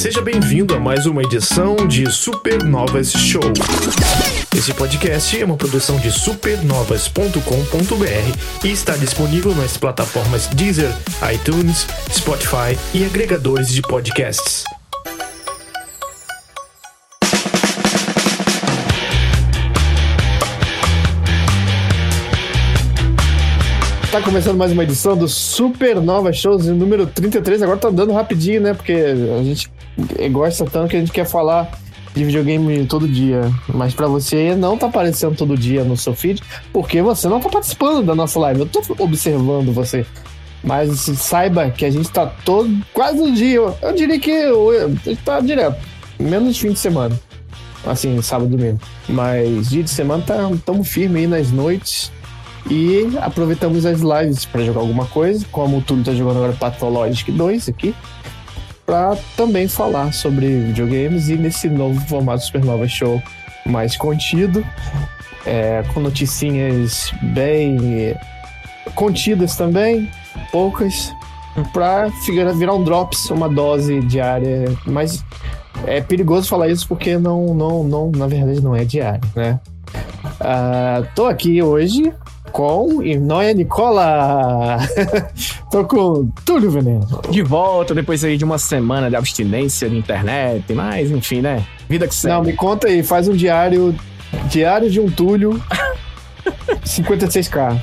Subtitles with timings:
[0.00, 3.42] Seja bem-vindo a mais uma edição de Supernovas Show.
[4.56, 10.90] Esse podcast é uma produção de supernovas.com.br e está disponível nas plataformas Deezer,
[11.34, 14.64] iTunes, Spotify e agregadores de podcasts.
[24.10, 27.62] Tá começando mais uma edição do Supernova Shows número 33.
[27.62, 28.72] Agora tá andando rapidinho, né?
[28.72, 29.70] Porque a gente
[30.30, 31.70] gosta tanto que a gente quer falar
[32.14, 33.42] de videogame todo dia.
[33.72, 37.48] Mas para você não tá aparecendo todo dia no seu feed, porque você não tá
[37.48, 38.60] participando da nossa live.
[38.60, 40.04] Eu tô observando você.
[40.62, 43.60] Mas saiba que a gente tá todo, quase um dia.
[43.80, 44.30] Eu diria que
[45.04, 45.76] gente tá direto.
[46.18, 47.18] Menos fim de semana.
[47.86, 48.80] Assim, sábado e domingo.
[49.08, 52.12] Mas dia de semana tá, tamo firme aí nas noites
[52.68, 57.32] e aproveitamos as lives para jogar alguma coisa, como o Túlio tá jogando agora Pathologic
[57.32, 57.94] 2 aqui,
[58.90, 63.22] para também falar sobre videogames e nesse novo formato Supernova Show
[63.64, 64.66] mais contido,
[65.46, 68.16] é, com noticinhas bem
[68.96, 70.10] contidas também,
[70.50, 71.14] poucas,
[71.72, 72.08] para
[72.52, 75.24] virar um drops, uma dose diária, mas
[75.86, 79.60] é perigoso falar isso porque não, não, não, na verdade não é diário, né?
[80.24, 82.12] Uh, tô aqui hoje
[82.60, 84.78] com Noia Nicola.
[85.70, 87.06] Tô com Túlio Veneno.
[87.30, 91.64] De volta depois aí de uma semana de abstinência de internet, mas enfim, né?
[91.88, 92.34] Vida que segue.
[92.34, 93.94] Não, me conta aí, faz um diário.
[94.48, 95.60] Diário de um Túlio.
[96.84, 97.80] 56k.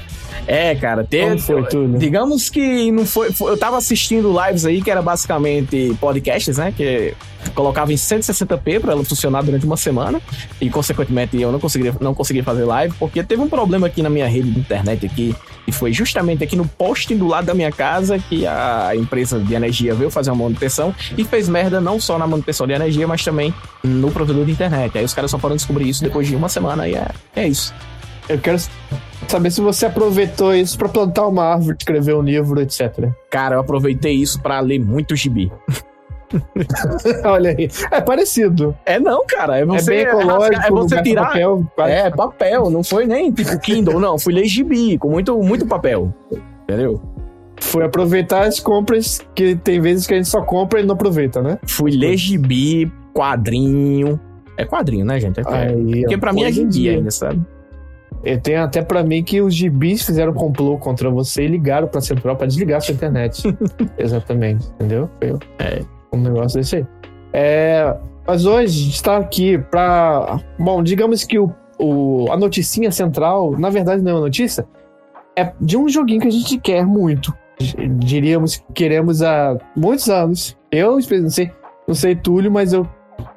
[0.48, 1.26] É, cara, teve.
[1.26, 1.98] Como foi tudo?
[1.98, 6.74] Digamos que não foi, foi, Eu tava assistindo lives aí que era basicamente podcasts, né?
[6.76, 7.14] Que
[7.54, 10.22] colocava em 160p para ela funcionar durante uma semana.
[10.62, 14.10] E, consequentemente, eu não conseguiria, não conseguiria fazer live, porque teve um problema aqui na
[14.10, 15.36] minha rede de internet aqui.
[15.68, 19.54] E foi justamente aqui no poste do lado da minha casa que a empresa de
[19.54, 23.22] energia veio fazer uma manutenção e fez merda não só na manutenção de energia, mas
[23.22, 23.54] também
[23.84, 24.98] no provedor de internet.
[24.98, 27.74] Aí os caras só foram descobrir isso depois de uma semana e é, é isso.
[28.30, 28.58] Eu quero
[29.32, 33.10] saber se você aproveitou isso para plantar uma árvore, escrever um livro, etc.
[33.30, 35.52] Cara, eu aproveitei isso para ler muito gibi.
[37.26, 37.70] Olha aí.
[37.92, 38.76] É parecido.
[38.86, 39.60] É não, cara.
[39.60, 40.66] É, você, é bem ecológico.
[40.66, 41.28] É você tirar.
[41.28, 42.70] Papel, é, papel.
[42.70, 44.20] Não foi nem tipo Kindle, não.
[44.20, 46.14] Fui ler gibi com muito, muito papel.
[46.64, 47.02] Entendeu?
[47.62, 51.42] Foi aproveitar as compras que tem vezes que a gente só compra e não aproveita,
[51.42, 51.58] né?
[51.66, 54.20] Fui ler gibi, quadrinho.
[54.58, 55.40] É quadrinho, né, gente?
[55.40, 57.42] É, aí, Porque pra mim é gibi ainda, sabe?
[58.24, 61.88] Eu tenho até para mim que os gibis fizeram um complô contra você e ligaram
[61.88, 63.44] pra Central para desligar a sua internet.
[63.98, 65.10] Exatamente, entendeu?
[65.20, 65.82] Foi é.
[66.14, 66.88] um negócio desse aí.
[67.34, 67.96] É,
[68.26, 70.40] mas hoje a gente tá aqui pra.
[70.58, 74.68] Bom, digamos que o, o, a noticinha central, na verdade não é uma notícia,
[75.36, 77.34] é de um joguinho que a gente quer muito.
[78.00, 80.58] Diríamos que queremos há muitos anos.
[80.72, 81.52] Eu, não sei,
[81.88, 82.88] não sei Túlio, mas eu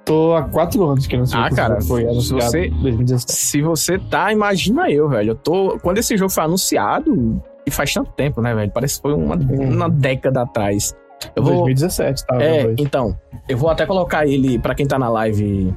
[0.04, 3.32] tô há quatro anos que não sei Ah, cara, foi se você, 2017.
[3.32, 5.30] Se você tá, imagina eu, velho.
[5.30, 5.78] Eu tô.
[5.82, 8.70] Quando esse jogo foi anunciado, e faz tanto tempo, né, velho?
[8.70, 9.74] Parece que foi uma, hum.
[9.74, 10.94] uma década atrás.
[11.36, 12.42] Eu vou, 2017, tá?
[12.42, 13.16] É, então.
[13.48, 15.74] Eu vou até colocar ele pra quem tá na live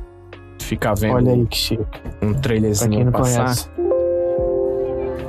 [0.60, 1.16] ficar vendo.
[1.16, 2.02] Olha aí que chique.
[2.22, 3.44] Um trailerzinho passar.
[3.44, 3.70] Conhece.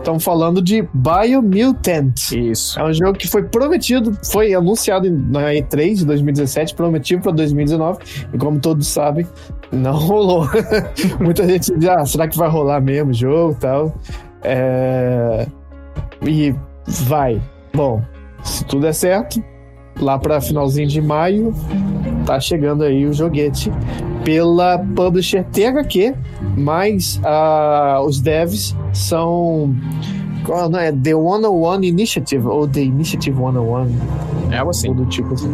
[0.04, 2.32] Estamos falando de Biomutant.
[2.32, 2.78] Isso.
[2.78, 8.00] É um jogo que foi prometido, foi anunciado na E3 de 2017, prometido para 2019,
[8.34, 9.26] e como todos sabem,
[9.72, 10.46] não rolou.
[11.18, 13.94] Muita gente diz, ah, será que vai rolar mesmo o jogo e tal?
[14.42, 15.46] É...
[16.26, 16.54] E
[16.86, 17.40] vai.
[17.72, 18.02] Bom,
[18.42, 19.42] se tudo der certo,
[19.98, 21.54] lá para finalzinho de maio,
[22.26, 23.72] tá chegando aí o joguete
[24.22, 26.14] pela publisher THQ,
[26.58, 29.74] mas uh, os devs são
[30.44, 34.92] qual, não é The 101 Initiative ou The Initiative 101 é algo assim.
[34.92, 35.50] Do tipo assim.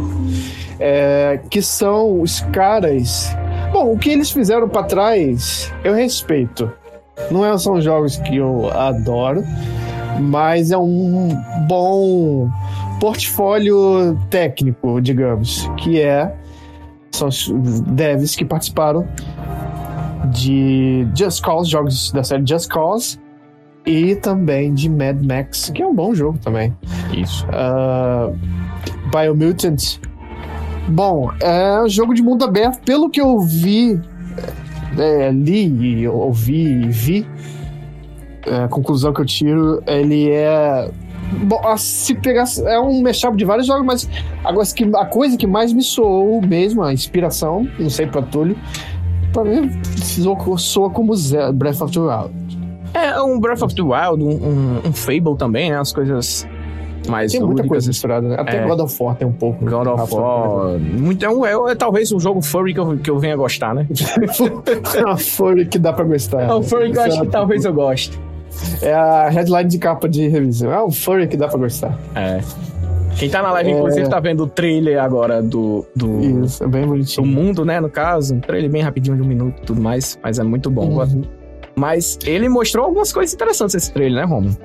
[0.79, 3.35] É, que são os caras.
[3.73, 6.71] Bom o que eles fizeram para trás eu respeito.
[7.31, 9.45] Não é, são jogos que eu adoro
[10.21, 11.29] mas é um
[11.67, 12.51] bom
[13.01, 16.35] portfólio técnico digamos que é
[17.11, 19.07] são os devs que participaram
[20.33, 23.19] de Just Cause, jogos da série Just Cause,
[23.87, 26.75] e também de Mad Max, que é um bom jogo também.
[27.17, 27.47] Isso.
[27.47, 28.37] Uh,
[29.11, 29.99] Biomutant.
[30.89, 32.83] Bom, é um jogo de mundo aberto.
[32.85, 34.01] Pelo que eu vi,
[34.99, 37.27] é, li, ouvi e vi,
[38.47, 40.91] é, a conclusão que eu tiro, ele é
[41.45, 42.45] Bom, se pegar.
[42.67, 44.09] É um mashup de vários jogos, mas
[44.45, 44.67] agora
[45.01, 48.57] a coisa que mais me soou mesmo, a inspiração, não sei pra Túlio,
[49.33, 51.13] pra mim soa, soa como
[51.55, 52.40] Breath of the Wild.
[53.09, 55.79] É um Breath of the Wild, um, um, um, Fable também, né?
[55.79, 56.47] As coisas
[57.09, 58.37] mais tem muita coisa misturada, né?
[58.39, 58.67] Até é.
[58.67, 59.65] God of War tem um pouco.
[59.65, 60.77] God of War.
[61.11, 63.87] Então é, é, talvez um jogo furry que eu, que eu venha gostar, né?
[64.97, 66.43] é uma furry que dá pra gostar.
[66.43, 68.19] É um furry que eu acho que talvez eu goste.
[68.83, 70.73] É a headline de capa de revisão.
[70.73, 71.99] É um furry que dá pra gostar.
[72.15, 72.41] É.
[73.17, 73.77] Quem tá na live, é...
[73.77, 75.87] inclusive, tá vendo o trailer agora do.
[75.95, 77.27] do Isso, é bem bonitinho.
[77.27, 77.81] Do mundo, né?
[77.81, 78.35] No caso.
[78.35, 80.19] Um trailer bem rapidinho de um minuto e tudo mais.
[80.23, 80.87] Mas é muito bom.
[80.87, 81.23] Uhum.
[81.77, 84.57] Mas ele mostrou algumas coisas interessantes esse trailer, né, Romulo?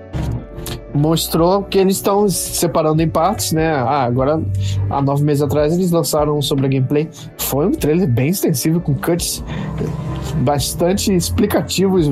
[0.96, 3.70] mostrou que eles estão se separando em partes, né?
[3.74, 4.42] Ah, agora,
[4.90, 7.10] há nove meses atrás, eles lançaram sobre a gameplay.
[7.38, 9.44] Foi um trailer bem extensivo, com cuts
[10.38, 12.10] bastante explicativos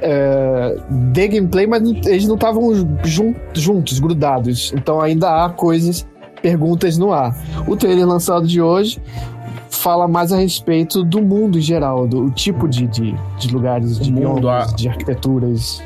[0.00, 0.76] é,
[1.12, 2.74] de gameplay, mas eles não estavam
[3.04, 4.72] jun juntos, grudados.
[4.74, 6.06] Então ainda há coisas,
[6.42, 7.36] perguntas no ar.
[7.66, 9.00] O trailer lançado de hoje
[9.74, 14.12] fala mais a respeito do mundo em geral, do tipo de, de, de lugares, de
[14.12, 14.76] mundo, biomas, a...
[14.76, 15.82] de arquiteturas.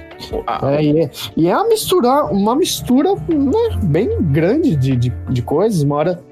[0.62, 5.42] É, e, é, e é uma mistura, uma mistura né, bem grande de, de, de
[5.42, 5.82] coisas.
[5.82, 6.22] Uma hora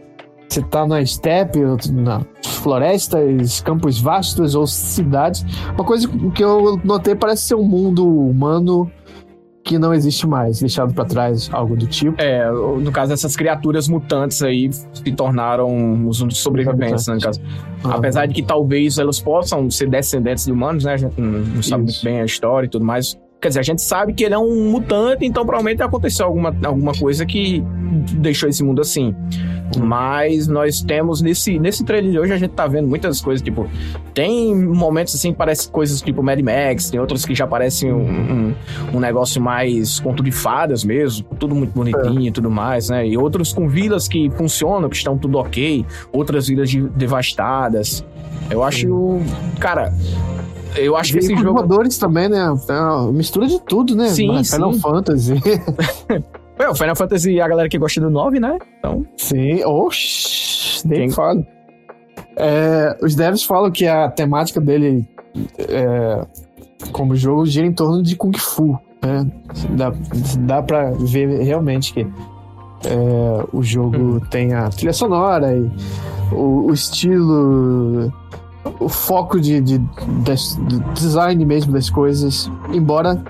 [0.49, 1.61] você tá na steppe,
[1.93, 5.45] na florestas, campos vastos ou cidades.
[5.75, 8.91] Uma coisa que eu notei parece ser um mundo humano
[9.67, 12.23] que não existe mais, deixado para trás, algo do tipo.
[12.23, 17.41] É, no caso dessas criaturas mutantes aí se tornaram os sobreviventes, né, no caso.
[17.83, 20.95] Ah, Apesar de que talvez elas possam ser descendentes de humanos, né?
[20.95, 23.19] A gente não, não sabe muito bem a história e tudo mais.
[23.41, 26.93] Quer dizer, a gente sabe que ele é um mutante, então provavelmente aconteceu alguma, alguma
[26.95, 27.63] coisa que
[28.15, 29.15] deixou esse mundo assim.
[29.79, 33.69] Mas nós temos nesse, nesse trailer de hoje, a gente tá vendo muitas coisas, tipo,
[34.15, 38.09] tem momentos assim que parecem coisas tipo Mad Max, tem outros que já parecem um,
[38.09, 38.55] um,
[38.95, 42.31] um, negócio mais conto de fadas mesmo, tudo muito bonitinho e é.
[42.31, 43.07] tudo mais, né?
[43.07, 48.05] E outros com vilas que funcionam, que estão tudo ok, outras vilas de, devastadas.
[48.49, 49.21] Eu acho,
[49.59, 49.93] cara,
[50.77, 51.43] eu acho que esse jogo.
[51.43, 52.55] jogadores também, né?
[52.69, 54.09] É mistura de tudo, né?
[54.09, 54.81] Sim, Final sim.
[54.81, 55.35] Fantasy.
[56.59, 58.59] é, o Final Fantasy, a galera que gosta do 9, né?
[58.79, 59.07] Então.
[59.17, 61.11] Sim, oxi, nem Quem...
[61.11, 61.47] falo.
[62.37, 65.09] É, os devs falam que a temática dele
[65.59, 66.27] é,
[66.93, 68.79] como jogo gira em torno de Kung Fu.
[69.03, 69.31] Né?
[69.71, 69.93] Dá,
[70.41, 74.21] dá pra ver realmente que é, o jogo hum.
[74.31, 75.71] tem a trilha sonora e
[76.33, 78.13] o, o estilo
[78.81, 83.23] o foco de, de, de, design mesmo das coisas, embora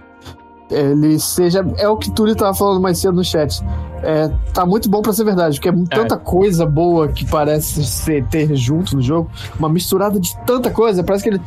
[0.70, 1.64] ele seja.
[1.78, 3.62] É o que Túlio tava falando mais cedo no chat.
[4.02, 7.84] É, tá muito bom para ser verdade, porque é, é tanta coisa boa que parece
[7.84, 11.40] ser, ter junto no jogo, uma misturada de tanta coisa, parece que ele,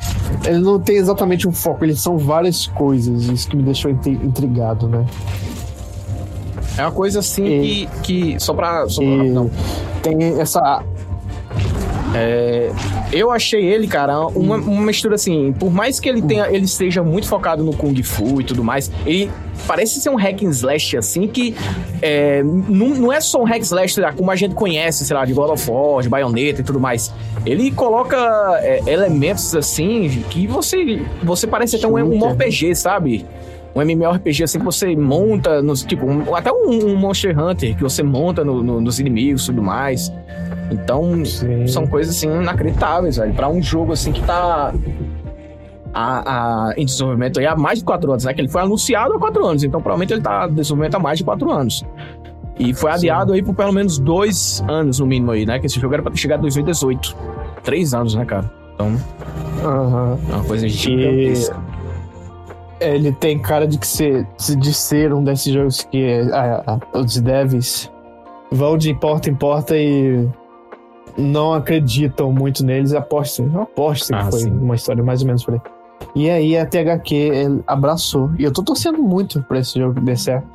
[0.46, 4.88] ele não tem exatamente um foco, eles são várias coisas, isso que me deixou intrigado,
[4.88, 5.06] né?
[6.78, 8.40] É uma coisa assim e, que, que.
[8.40, 8.88] Só pra.
[8.88, 9.52] Só pra não.
[10.02, 10.82] Tem essa
[12.14, 12.72] é,
[13.12, 15.54] eu achei ele, cara, uma, uma, mistura assim.
[15.54, 18.92] Por mais que ele tenha, ele esteja muito focado no Kung Fu e tudo mais,
[19.06, 19.30] ele
[19.68, 21.56] parece ser um hack and slash, assim, que
[22.02, 25.26] é, não, não é só um hack and slash como a gente conhece, sei lá,
[25.26, 27.14] de God of War, de Bayonetta e tudo mais.
[27.46, 28.18] Ele coloca
[28.62, 33.26] é, elementos, assim, que você, você parece até um, um RPG, sabe?
[33.76, 37.84] Um MMORPG assim que você monta nos, tipo, um, até um, um, Monster Hunter que
[37.84, 40.12] você monta no, no, nos inimigos e tudo mais.
[40.72, 41.68] Então, Sim.
[41.68, 43.34] são coisas assim inacreditáveis, velho.
[43.34, 44.74] Pra um jogo assim que tá
[45.94, 48.34] a, a, em desenvolvimento aí há mais de quatro anos, né?
[48.34, 51.18] Que ele foi anunciado há quatro anos, então provavelmente ele tá em desenvolvimento há mais
[51.18, 51.84] de quatro anos.
[52.60, 53.38] E foi adiado Sim.
[53.38, 55.60] aí por pelo menos dois anos no mínimo aí, né?
[55.60, 57.16] Que esse jogo era pra ter chegado em 2018.
[57.64, 58.52] Três anos, né, cara?
[58.74, 58.88] Então.
[58.88, 60.18] Uhum.
[60.30, 61.69] É uma coisa gigantesca.
[62.80, 66.98] E ele tem cara de que ser, de ser um desses jogos que ah, ah,
[66.98, 67.92] os devs
[68.52, 70.28] vão de porta em porta e
[71.18, 73.62] não acreditam muito neles, apostam.
[73.62, 74.52] Apostam ah, que foi sim.
[74.52, 75.62] uma história mais ou menos por aí.
[76.16, 78.32] E aí a THQ abraçou.
[78.38, 80.48] E eu tô torcendo muito pra esse jogo der certo.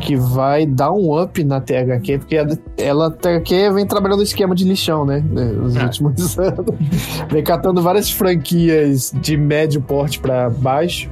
[0.00, 2.36] Que vai dar um up na THQ, porque
[2.76, 5.24] ela, a THQ vem trabalhando o esquema de lixão, né?
[5.30, 5.84] Nos é.
[5.84, 6.66] últimos anos.
[7.30, 11.08] vem catando várias franquias de médio porte para baixo.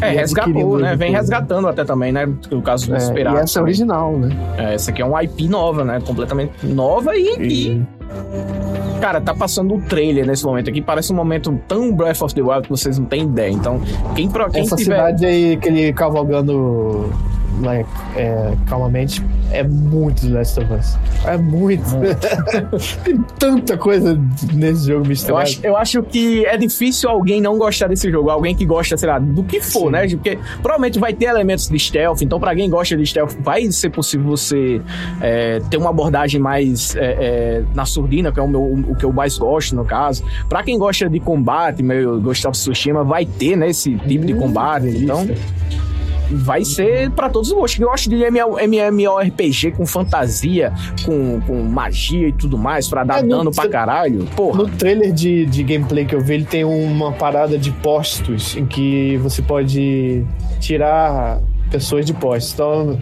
[0.00, 0.94] É, resgatou, né?
[0.96, 2.28] Vem resgatando até também, né?
[2.52, 3.36] O caso do é, Desperado.
[3.36, 4.30] E essa é original, né?
[4.56, 6.00] É, essa aqui é um IP nova, né?
[6.04, 7.86] Completamente nova e, e...
[9.00, 10.80] Cara, tá passando o um trailer nesse momento aqui.
[10.80, 13.50] Parece um momento tão Breath of the Wild que vocês não têm ideia.
[13.50, 13.80] Então,
[14.14, 14.96] quem, quem Essa tiver...
[14.96, 17.12] cidade aí, aquele cavalgando
[17.62, 20.98] like, é, calmamente, é muito The Last of Us.
[21.24, 21.84] É muito.
[23.04, 24.18] Tem tanta coisa
[24.52, 25.38] nesse jogo misturado.
[25.38, 28.30] Eu acho, eu acho que é difícil alguém não gostar desse jogo.
[28.30, 29.90] Alguém que gosta, sei lá, do que for, Sim.
[29.90, 30.08] né?
[30.08, 32.22] Porque provavelmente vai ter elementos de stealth.
[32.22, 34.80] Então, pra quem gosta de stealth, vai ser possível você
[35.20, 39.04] é, ter uma abordagem mais é, é, na surdina, que é o, meu, o que
[39.04, 40.24] eu mais gosto, no caso.
[40.48, 44.34] Pra quem gosta de combate, meio Ghost of Tsushima, vai ter, né, esse tipo de
[44.34, 44.88] combate.
[44.88, 45.26] Então.
[46.30, 47.80] Vai ser para todos os gostos.
[47.80, 50.72] Eu acho de MMORPG com fantasia,
[51.04, 54.24] com, com magia e tudo mais, para dar é, dano no, pra caralho.
[54.36, 54.62] Porra.
[54.62, 58.66] No trailer de, de gameplay que eu vi, ele tem uma parada de postos em
[58.66, 60.24] que você pode
[60.60, 62.52] tirar pessoas de postos.
[62.54, 62.98] Então,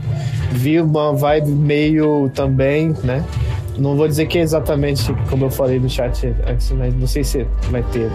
[0.52, 3.24] vi uma vibe meio também, né?
[3.78, 7.22] Não vou dizer que é exatamente como eu falei no chat antes, mas não sei
[7.22, 8.10] se vai ter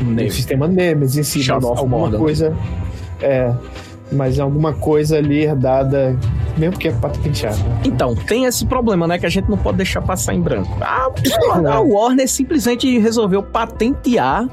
[0.00, 2.56] o sistema Nemesis em si, Shadow alguma coisa.
[3.20, 3.52] É,
[4.12, 6.16] mas alguma coisa ali herdada,
[6.56, 7.56] mesmo que é patenteada.
[7.56, 7.80] Né?
[7.84, 9.18] Então, tem esse problema, né?
[9.18, 10.76] Que a gente não pode deixar passar em branco.
[10.80, 11.10] A,
[11.74, 14.48] a Warner simplesmente resolveu patentear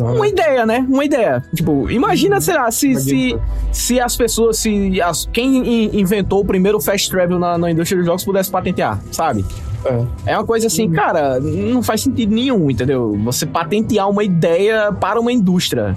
[0.00, 0.28] uma né?
[0.28, 0.86] ideia, né?
[0.88, 1.42] Uma ideia.
[1.54, 3.38] Tipo, imagina, sei lá, se, se,
[3.72, 8.06] se as pessoas, se as, quem inventou o primeiro fast travel na, na indústria dos
[8.06, 9.44] jogos pudesse patentear, sabe?
[9.84, 10.32] É.
[10.32, 10.92] é uma coisa assim, uhum.
[10.92, 13.18] cara, não faz sentido nenhum, entendeu?
[13.24, 15.96] Você patentear uma ideia para uma indústria.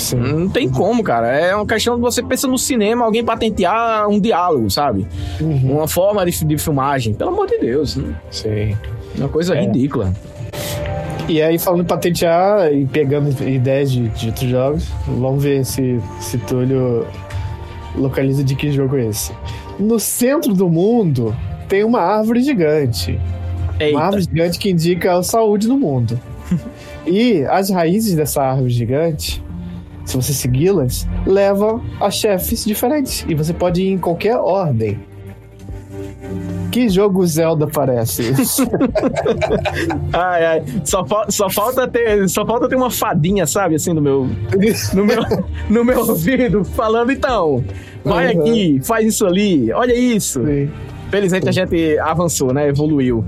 [0.00, 0.16] Sim.
[0.16, 1.28] Não tem como, cara.
[1.28, 5.06] É uma questão de você pensa no cinema, alguém patentear um diálogo, sabe?
[5.40, 5.76] Uhum.
[5.76, 7.14] Uma forma de, de, filmagem.
[7.14, 7.96] Pelo amor de Deus.
[7.96, 8.14] Né?
[8.30, 8.76] Sim.
[9.16, 9.60] Uma coisa é.
[9.60, 10.12] ridícula.
[11.28, 16.00] E aí, falando em patentear e pegando ideias de, de outros jogos, vamos ver se,
[16.18, 17.06] se Túlio
[17.94, 19.32] localiza de que jogo é esse.
[19.78, 21.34] No centro do mundo
[21.68, 23.20] tem uma árvore gigante.
[23.78, 23.96] Eita.
[23.96, 26.20] Uma árvore gigante que indica a saúde no mundo.
[27.06, 29.42] e as raízes dessa árvore gigante,
[30.04, 33.24] se você segui-las, levam a chefes diferentes.
[33.28, 34.98] E você pode ir em qualquer ordem.
[36.70, 38.32] Que jogo Zelda parece?
[40.12, 40.64] ai, ai.
[40.84, 44.28] Só, só, falta ter, só falta ter uma fadinha, sabe, assim, no meu,
[44.94, 45.22] no meu,
[45.68, 47.64] no meu ouvido, falando, então,
[48.04, 48.40] vai uhum.
[48.40, 50.44] aqui, faz isso ali, olha isso.
[50.44, 50.70] Sim.
[51.10, 52.68] Felizmente a gente avançou, né?
[52.68, 53.24] Evoluiu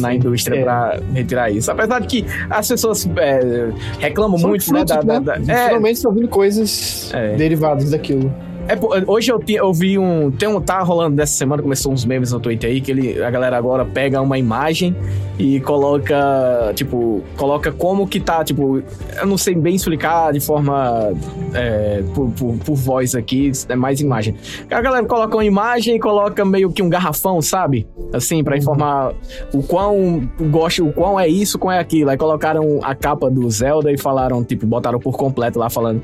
[0.00, 0.62] na indústria é.
[0.62, 1.70] para retirar isso.
[1.70, 5.02] Apesar de que as pessoas é, reclamam São muito, frutos, né?
[5.02, 5.20] Da, né?
[5.20, 7.34] Da, da, é, Finalmente estão vindo coisas é.
[7.36, 8.32] derivadas daquilo.
[8.68, 10.30] É, hoje eu, eu vi um.
[10.30, 10.60] Tem um.
[10.60, 13.84] Tá rolando dessa semana, começou uns memes no Twitter aí, que ele, a galera agora
[13.84, 14.94] pega uma imagem
[15.38, 16.72] e coloca.
[16.74, 18.44] Tipo, coloca como que tá.
[18.44, 18.82] Tipo,
[19.18, 21.12] eu não sei bem explicar de forma.
[21.54, 24.34] É, por, por, por, voz aqui, é mais imagem.
[24.70, 27.86] A galera coloca uma imagem e coloca meio que um garrafão, sabe?
[28.12, 28.58] Assim, para uhum.
[28.58, 29.12] informar
[29.52, 32.10] o quão gosto, o quão é isso, quão é aquilo.
[32.10, 36.00] Aí colocaram a capa do Zelda e falaram, tipo, botaram por completo lá falando.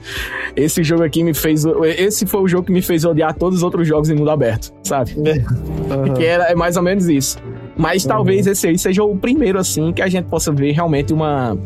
[0.56, 1.64] Esse jogo aqui me fez.
[1.96, 4.72] Esse foi o jogo que me fez odiar todos os outros jogos em mundo aberto,
[4.82, 5.14] sabe?
[5.16, 6.14] Uhum.
[6.14, 7.38] Que era, é mais ou menos isso.
[7.76, 8.08] Mas uhum.
[8.08, 11.56] talvez esse aí seja o primeiro, assim, que a gente possa ver realmente uma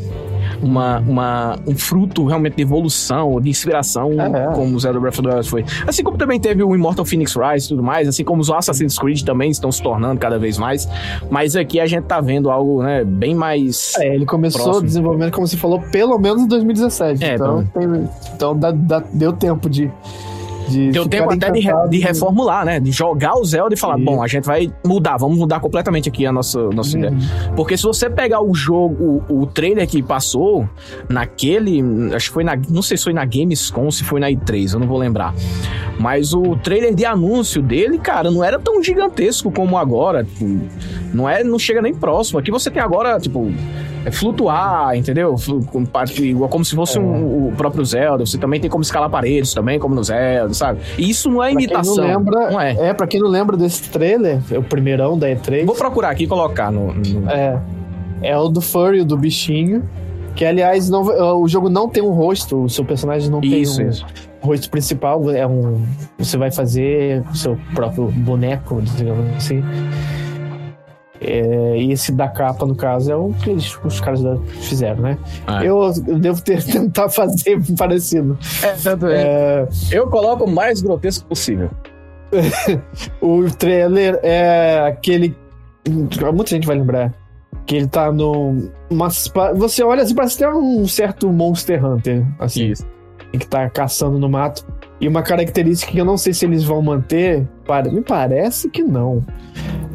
[0.62, 4.54] uma, uma, um fruto realmente de evolução, de inspiração, é, é.
[4.54, 5.64] como o Zelda Breath of the Wild foi.
[5.86, 8.98] Assim como também teve o Immortal Phoenix Rise e tudo mais, assim como os Assassin's
[8.98, 10.88] Creed também estão se tornando cada vez mais.
[11.30, 13.94] Mas aqui a gente tá vendo algo, né, bem mais.
[13.98, 14.86] É, ele começou próximo.
[14.86, 17.24] desenvolvimento, como você falou, pelo menos em 2017.
[17.24, 19.90] É, então, então, tem, então dá, dá, deu tempo de
[20.68, 22.80] de Deu tempo até de, re, de, reformular, né?
[22.80, 24.04] De jogar o Zelda e falar, Sim.
[24.04, 27.04] bom, a gente vai mudar, vamos mudar completamente aqui a nossa, nossa uhum.
[27.04, 27.16] ideia.
[27.56, 30.68] Porque se você pegar o jogo, o, o trailer que passou
[31.08, 31.82] naquele,
[32.14, 34.80] acho que foi na, não sei se foi na Gamescom, se foi na E3, eu
[34.80, 35.34] não vou lembrar.
[35.98, 40.24] Mas o trailer de anúncio dele, cara, não era tão gigantesco como agora.
[40.24, 40.60] Tipo,
[41.12, 42.38] não é, não chega nem próximo.
[42.38, 43.52] Aqui você tem agora, tipo,
[44.04, 45.36] é flutuar, entendeu?
[46.18, 47.00] Igual como se fosse é.
[47.00, 48.26] um, o próprio Zelda.
[48.26, 50.80] Você também tem como escalar paredes também, como no Zelda, sabe?
[50.98, 51.96] E isso não é pra imitação.
[51.96, 52.88] Não, lembra, não é.
[52.88, 55.64] É, pra quem não lembra desse trailer, é o primeirão da E3.
[55.64, 57.30] Vou procurar aqui e colocar no, no...
[57.30, 57.60] É.
[58.22, 59.88] É o do Furry, do bichinho.
[60.34, 61.02] Que, aliás, não,
[61.40, 64.06] o jogo não tem um rosto, o seu personagem não isso, tem um isso.
[64.40, 65.30] rosto principal.
[65.30, 65.84] É um.
[66.18, 69.62] Você vai fazer o seu próprio boneco, digamos assim.
[71.24, 74.20] É, e esse da capa, no caso, é o que eles, os caras
[74.60, 75.18] fizeram, né?
[75.46, 75.68] Ah, é.
[75.68, 78.36] eu, eu, devo ter, tentar fazer parecido.
[78.62, 79.22] É, tanto é.
[79.22, 79.68] é.
[79.92, 81.70] Eu coloco o mais grotesco possível.
[83.22, 85.36] o trailer é aquele.
[85.88, 87.14] Muita gente vai lembrar.
[87.66, 88.70] Que ele tá no.
[88.90, 92.26] Mas você olha assim, parece ter um certo Monster Hunter.
[92.38, 92.70] Assim.
[92.70, 92.86] Isso.
[93.32, 94.66] Que tá caçando no mato.
[95.00, 97.46] E uma característica que eu não sei se eles vão manter.
[97.92, 99.22] Me parece que não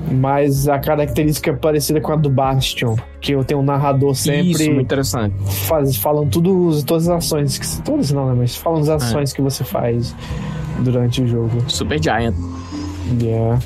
[0.10, 4.52] mas a característica é parecida com a do Bastion, que eu tenho um narrador sempre.
[4.52, 5.36] Isso, muito interessante.
[5.68, 8.36] Faz, falam tudo, todas as ações, que, todas não, né?
[8.38, 9.36] Mas falam as ações é.
[9.36, 10.16] que você faz
[10.80, 11.64] durante o jogo.
[11.68, 12.36] Super Giant.
[13.22, 13.60] Yeah.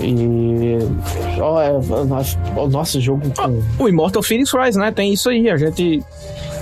[0.00, 0.78] E.
[1.40, 1.72] Oh, é,
[2.58, 3.22] o nosso jogo.
[3.30, 3.84] Com...
[3.84, 4.90] O Immortal Phoenix Rise, né?
[4.90, 6.02] Tem isso aí, a gente.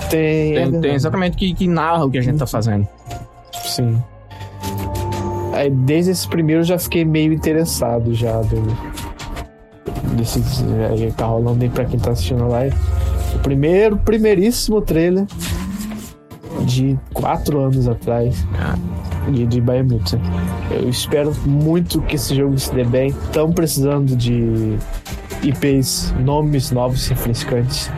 [0.09, 0.53] Tem.
[0.53, 2.87] Tem, é tem exatamente que, que narra o que a gente tá fazendo.
[3.65, 3.97] Sim.
[5.53, 8.61] Aí, desde esse primeiro eu já fiquei meio interessado já do,
[10.13, 10.41] desse
[10.89, 12.75] aí tá rolando aí pra quem tá assistindo a live.
[13.35, 15.25] O primeiro, primeiríssimo trailer
[16.65, 18.45] de quatro anos atrás.
[19.31, 20.21] de, de Biomutant.
[20.71, 23.09] Eu espero muito que esse jogo se dê bem.
[23.09, 24.77] Estão precisando de
[25.43, 27.89] IPs, nomes novos e refrescantes.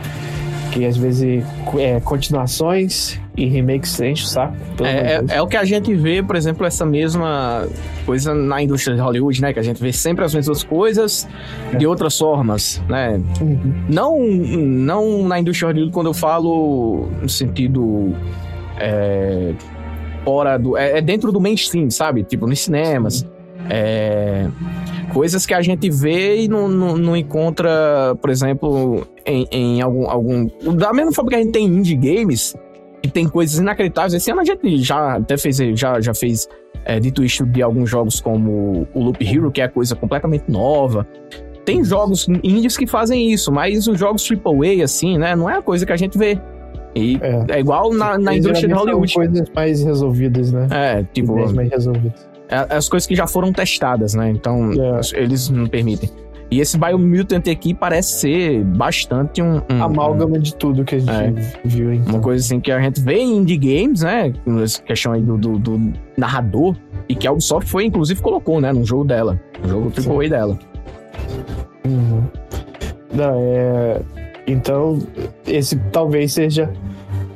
[0.76, 1.42] Que às vezes
[1.78, 4.56] é continuações e remakes enchem o saco.
[4.84, 7.66] É, é, é, o que a gente vê, por exemplo, essa mesma
[8.04, 9.54] coisa na indústria de Hollywood, né?
[9.54, 11.26] Que a gente vê sempre as mesmas coisas
[11.72, 11.76] é.
[11.78, 13.18] de outras formas, né?
[13.40, 13.84] Uhum.
[13.88, 18.14] Não, não na indústria de Hollywood quando eu falo no sentido
[18.78, 19.54] é,
[20.26, 20.76] fora do.
[20.76, 22.22] É, é, dentro do mainstream, sabe?
[22.22, 23.26] Tipo, nos cinemas.
[23.70, 24.46] É,
[25.12, 30.08] coisas que a gente vê e não, não, não encontra, por exemplo, em, em, algum,
[30.08, 30.46] algum.
[30.76, 32.54] Da mesma forma que a gente tem indie games,
[33.02, 34.14] que tem coisas inacreditáveis.
[34.14, 36.48] Esse ano a gente já até fez, já, já fez
[36.84, 41.06] é, dito isso de alguns jogos como o Loop Hero, que é coisa completamente nova.
[41.64, 45.62] Tem jogos indies que fazem isso, mas os jogos AAA, assim, né, não é a
[45.62, 46.38] coisa que a gente vê.
[46.94, 49.12] E é, é igual na, na indústria de Hollywood.
[49.12, 50.66] São coisas mais resolvidas, né?
[50.70, 51.34] É, tipo.
[51.52, 52.35] Mais resolvidas.
[52.48, 54.30] É, as coisas que já foram testadas, né?
[54.30, 55.00] Então, é.
[55.20, 56.10] eles não permitem.
[56.50, 59.60] E esse Biomutant aqui parece ser bastante um.
[59.68, 61.32] um Amálgama um, de tudo que a gente é,
[61.64, 62.14] viu, então.
[62.14, 64.32] Uma coisa assim que a gente vê em indie games, né?
[64.62, 66.76] Essa questão aí do, do, do, narrador.
[67.08, 68.72] E que a Ubisoft foi, inclusive, colocou, né?
[68.72, 69.40] No jogo dela.
[69.62, 70.58] No jogo AAA dela.
[71.84, 72.22] Uhum.
[73.12, 74.00] Não, é.
[74.46, 75.00] Então,
[75.46, 76.72] esse talvez seja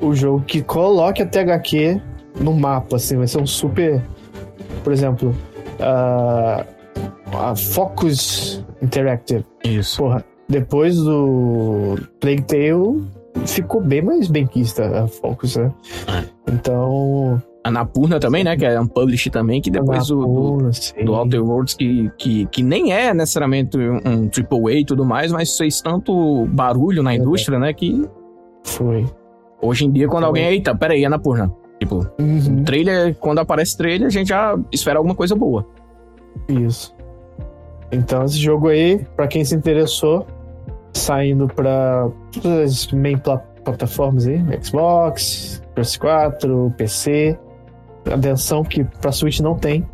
[0.00, 2.00] o jogo que coloque a THQ
[2.40, 4.00] no mapa, assim, vai ser um super.
[4.82, 5.34] Por exemplo,
[5.78, 6.64] uh,
[7.37, 9.44] a Focus Interactive.
[9.64, 9.99] Isso.
[9.99, 13.04] Porra, depois do Plague Tale,
[13.46, 15.72] ficou bem mais benquista a Focus, né?
[16.08, 16.52] É.
[16.52, 17.40] Então.
[17.62, 18.56] A Napurna também, né?
[18.56, 22.62] Que é um publish também, que depois Napurna, do, do Outer Worlds, que, que, que
[22.62, 27.58] nem é necessariamente um AAA e tudo mais, mas fez tanto barulho na é, indústria,
[27.58, 27.72] né?
[27.75, 28.08] Que.
[28.64, 29.06] Foi.
[29.60, 30.46] Hoje em dia, quando então, alguém.
[30.46, 31.54] Eita, peraí, Anapurna.
[31.80, 32.62] Tipo, uhum.
[32.62, 35.66] trailer, quando aparece trailer, a gente já espera alguma coisa boa.
[36.46, 36.94] Isso.
[37.90, 40.26] Então, esse jogo aí, para quem se interessou,
[40.92, 42.08] saindo para
[42.42, 43.18] todas as main
[43.64, 47.38] plataformas aí, Xbox, PS4, PC.
[48.12, 49.86] Atenção que para Switch não tem.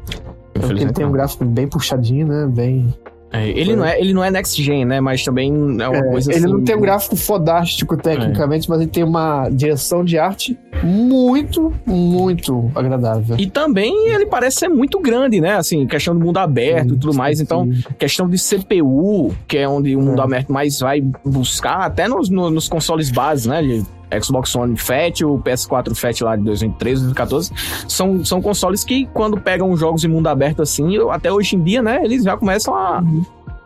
[0.53, 2.47] Porque ele tem um gráfico bem puxadinho, né?
[2.47, 2.95] Bem
[3.33, 5.01] é, ele, não é, ele não é next gen, né?
[5.01, 6.47] Mas também é uma é, coisa ele assim.
[6.47, 8.71] Ele não tem um gráfico fodástico tecnicamente, é.
[8.71, 13.37] mas ele tem uma direção de arte muito, muito agradável.
[13.39, 15.57] E também ele parece ser muito grande, né?
[15.57, 17.41] Assim, questão do mundo aberto e tudo mais.
[17.41, 20.25] Então, questão de CPU, que é onde o mundo é.
[20.25, 23.61] aberto mais vai buscar, até nos, nos consoles bases, né?
[23.61, 23.85] De
[24.23, 27.53] Xbox One Fat, o PS4 Fat lá de 2013, 2014,
[27.89, 31.83] são, são consoles que quando pegam jogos em mundo aberto assim, até hoje em dia,
[31.83, 33.03] né, eles já começam a,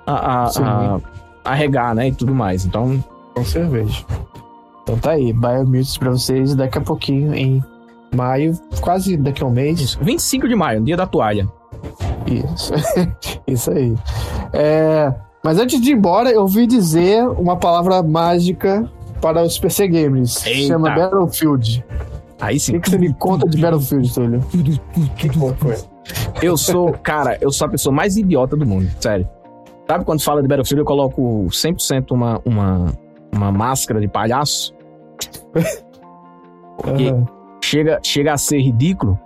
[0.07, 1.01] a, a, a,
[1.45, 2.65] a regar, né, e tudo mais.
[2.65, 3.03] Então...
[3.35, 4.05] Com cerveja.
[4.83, 7.63] Então tá aí, Biomutant pra vocês daqui a pouquinho, em
[8.15, 9.81] maio, quase daqui a um mês.
[9.81, 11.49] Isso, 25 de maio, dia da toalha.
[12.27, 12.73] Isso,
[13.47, 13.95] isso aí.
[14.53, 15.13] É,
[15.45, 20.45] mas antes de ir embora, eu ouvi dizer uma palavra mágica para os PC Games.
[20.47, 20.69] Eita.
[20.69, 21.85] Chama Battlefield.
[22.41, 22.73] Aí sim.
[22.73, 24.41] O que, que, você me conta de Battlefield, Túlio?
[25.17, 25.77] que foi?
[26.43, 29.29] Eu sou, cara, eu sou a pessoa mais idiota do mundo, sério.
[29.87, 32.93] Sabe quando fala de Battlefield, eu coloco 100% uma, uma,
[33.33, 34.75] uma máscara de palhaço?
[36.79, 37.27] Porque uhum.
[37.63, 39.19] chega, chega a ser ridículo.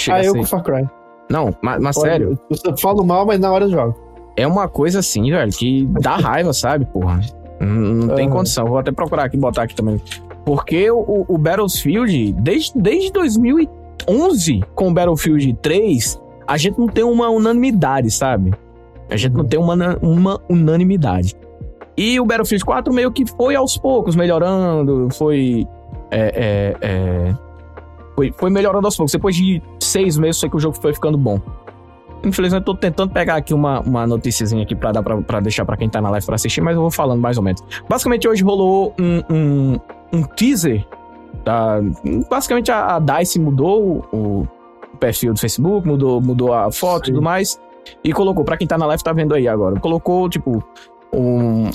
[0.00, 0.38] Chega ah, eu ser...
[0.38, 0.88] com Far Cry.
[1.30, 2.38] Não, mas, mas sério.
[2.64, 3.96] Eu falo mal, mas na hora eu jogo.
[4.36, 7.20] É uma coisa assim, velho, que dá raiva, sabe, porra?
[7.62, 8.66] Não, não tem condição.
[8.66, 10.00] Vou até procurar aqui, botar aqui também.
[10.44, 17.04] Porque o, o Battlefield, desde, desde 2011, com o Battlefield 3, a gente não tem
[17.04, 18.52] uma unanimidade, sabe?
[19.08, 21.36] A gente não tem uma, uma unanimidade.
[21.96, 25.66] E o Battlefield 4 meio que foi aos poucos melhorando, foi.
[26.10, 27.34] É, é, é,
[28.16, 29.12] foi, foi melhorando aos poucos.
[29.12, 31.40] Depois de seis meses, sei que o jogo foi ficando bom.
[32.24, 35.64] Infelizmente, eu tô tentando pegar aqui uma, uma noticiazinha aqui pra, dar pra, pra deixar
[35.64, 37.62] pra quem tá na live pra assistir, mas eu vou falando mais ou menos.
[37.88, 39.80] Basicamente, hoje rolou um, um,
[40.12, 40.86] um teaser.
[41.44, 41.80] Da,
[42.30, 44.48] basicamente, a, a DICE mudou o, o,
[44.98, 47.60] perfil do Facebook, mudou, mudou a foto e tudo mais.
[48.04, 50.62] E colocou, pra quem tá na live tá vendo aí agora, colocou, tipo,
[51.12, 51.68] um,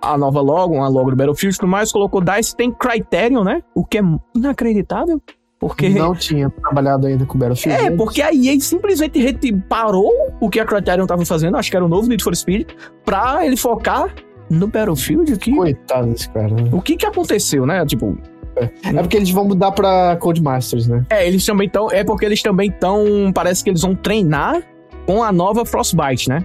[0.00, 3.62] a nova logo, uma logo do Battlefield e tudo mais, colocou DICE, tem Criterion, né?
[3.74, 4.02] O que é
[4.36, 5.20] inacreditável.
[5.66, 5.88] Porque...
[5.88, 7.86] Não tinha trabalhado ainda com Battlefield.
[7.86, 11.82] É, porque a EA simplesmente parou o que a Criterion tava fazendo, acho que era
[11.82, 12.68] o novo Need for Speed,
[13.02, 14.14] pra ele focar
[14.50, 15.56] no Battlefield aqui.
[15.56, 16.48] Coitado desse cara.
[16.48, 16.68] Né?
[16.70, 17.82] O que que aconteceu, né?
[17.86, 18.18] Tipo...
[18.56, 18.68] É.
[18.84, 21.02] é porque eles vão mudar pra Codemasters, né?
[21.08, 21.90] É, eles também estão...
[21.90, 23.32] É porque eles também estão...
[23.34, 24.62] Parece que eles vão treinar
[25.06, 26.44] com a nova Frostbite, né?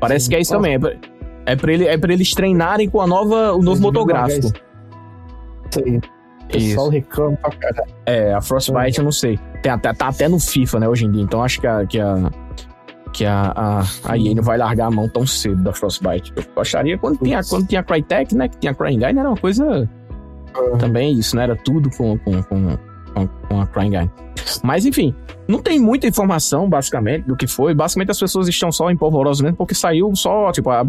[0.00, 0.30] Parece Sim.
[0.30, 0.76] que é isso também.
[0.76, 0.96] É pra,
[1.44, 4.46] é pra, ele, é pra eles treinarem com a nova, o novo motográfico.
[4.46, 6.00] Isso aí.
[6.44, 7.94] O pessoal reclama pra caralho.
[8.06, 9.38] É, a Frostbite eu não sei.
[9.62, 11.22] Tem até, tá até no FIFA, né, hoje em dia.
[11.22, 12.30] Então acho que a, que a,
[13.12, 16.32] que a, a, a EA não vai largar a mão tão cedo da Frostbite.
[16.36, 19.36] Eu acharia quando tinha, quando tinha a Crytek, né, que tinha a CryEngine, era uma
[19.36, 19.88] coisa...
[20.56, 20.78] Uhum.
[20.78, 21.44] Também isso, né?
[21.44, 22.78] Era tudo com, com, com,
[23.48, 24.10] com a CryEngine.
[24.62, 25.14] Mas enfim,
[25.48, 27.74] não tem muita informação, basicamente, do que foi.
[27.74, 30.84] Basicamente, as pessoas estão só em polvorosa mesmo, porque saiu só, tipo, a,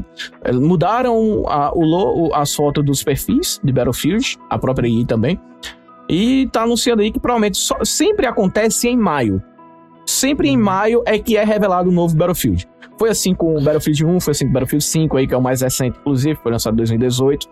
[0.53, 5.39] mudaram a, o, as fotos dos perfis de Battlefield, a própria EA também.
[6.09, 9.41] E tá anunciando aí que provavelmente só, sempre acontece em maio.
[10.05, 12.67] Sempre em maio é que é revelado o um novo Battlefield.
[12.97, 15.38] Foi assim com o Battlefield 1, foi assim com o Battlefield 5 aí, que é
[15.38, 17.47] o mais recente, inclusive, foi lançado em 2018.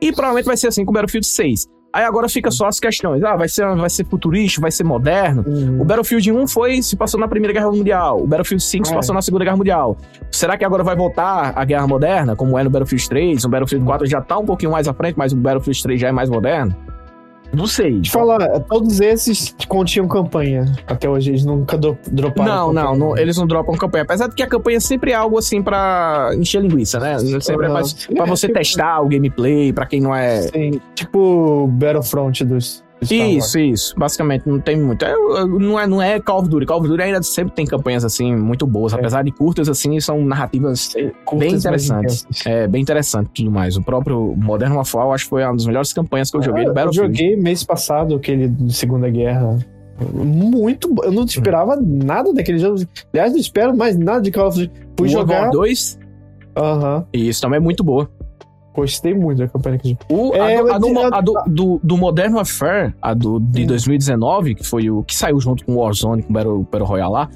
[0.00, 1.66] E provavelmente vai ser assim com o Battlefield 6.
[1.92, 3.22] Aí agora fica só as questões.
[3.24, 5.42] Ah, vai ser, vai ser futurista, vai ser moderno.
[5.46, 5.80] Uhum.
[5.80, 8.20] O Battlefield 1 foi, se passou na Primeira Guerra Mundial.
[8.22, 8.88] O Battlefield 5 é.
[8.88, 9.96] se passou na Segunda Guerra Mundial.
[10.30, 13.44] Será que agora vai voltar a Guerra Moderna, como é no Battlefield 3?
[13.44, 16.08] O Battlefield 4 já tá um pouquinho mais à frente, mas o Battlefield 3 já
[16.08, 16.76] é mais moderno?
[17.52, 18.00] Não sei.
[18.00, 20.66] Te falar, todos esses continham campanha.
[20.86, 22.72] Até hoje eles nunca droparam.
[22.72, 24.04] Não, não, não, eles não dropam campanha.
[24.04, 27.18] Apesar de que a campanha sempre é algo assim pra encher linguiça, né?
[27.18, 27.76] Sempre uhum.
[27.78, 28.58] é pra é, você tipo...
[28.58, 30.42] testar o gameplay, pra quem não é.
[30.42, 33.94] Sim, tipo Battlefront dos isso, isso.
[33.96, 35.04] Basicamente, não tem muito.
[35.04, 35.14] É,
[35.46, 36.66] não, é, não é Call of Duty.
[36.66, 38.92] Call of Duty ainda sempre tem campanhas, assim, muito boas.
[38.92, 38.96] É.
[38.96, 42.26] Apesar de curtas, assim, são narrativas curtas, bem interessantes.
[42.44, 43.76] É, bem interessante tudo mais.
[43.76, 46.66] O próprio Modern Warfare, acho que foi uma das melhores campanhas que eu joguei é,
[46.66, 47.22] do Battlefield.
[47.22, 49.58] Eu joguei mês passado, aquele de Segunda Guerra.
[50.12, 50.94] Muito.
[51.02, 52.80] Eu não esperava nada daquele jogo.
[53.12, 54.72] Aliás, não espero mais nada de Call of Duty.
[54.96, 55.42] Fui World jogar.
[55.42, 55.98] War 2?
[56.56, 56.96] Aham.
[56.96, 57.04] Uhum.
[57.12, 58.10] Isso também é muito boa.
[58.74, 61.96] Gostei muito da campanha que o, é, a, do, a, do, a do, do, do,
[61.96, 63.66] Modern Warfare, a do, de hum.
[63.66, 67.12] 2019, que foi o que saiu junto com o Warzone, com o Battle, Battle Royale
[67.12, 67.28] lá.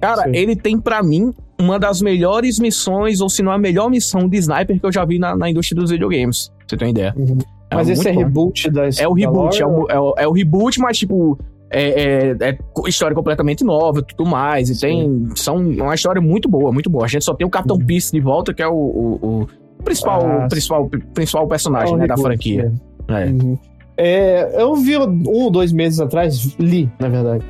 [0.00, 0.30] Cara, Sim.
[0.34, 4.36] ele tem para mim uma das melhores missões, ou se não a melhor missão de
[4.38, 6.48] sniper que eu já vi na, na indústria dos videogames.
[6.48, 7.14] Pra você ter uma ideia.
[7.16, 7.38] Uhum.
[7.70, 8.18] É mas esse é bom.
[8.20, 12.30] reboot da É o reboot, é o, é, o, é o reboot, mas tipo, é,
[12.30, 14.70] é, é, história completamente nova tudo mais.
[14.70, 14.80] E Sim.
[14.80, 15.36] tem.
[15.36, 17.04] São uma história muito boa, muito boa.
[17.04, 17.86] A gente só tem o Capitão uhum.
[17.86, 19.48] Peace de volta, que é o, o,
[19.86, 22.72] principal, ah, principal, principal personagem é né, da franquia.
[23.08, 23.26] É.
[23.26, 23.58] Uhum.
[23.96, 27.44] É, eu vi um ou dois meses atrás, li, na verdade,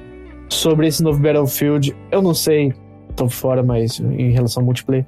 [0.49, 1.97] sobre esse novo Battlefield.
[2.13, 2.73] Eu não sei,
[3.17, 5.07] tô fora, mas em relação ao multiplayer,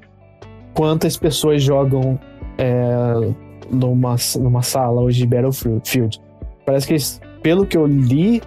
[0.75, 2.19] quantas pessoas jogam
[2.57, 3.33] é,
[3.71, 6.21] numa, numa sala hoje de Battlefield.
[6.67, 8.43] Parece que, eles, pelo que eu li,